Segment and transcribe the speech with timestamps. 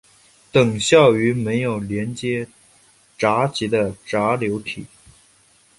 [0.51, 2.47] 等效于没有连接
[3.19, 4.87] 闸极的闸流体。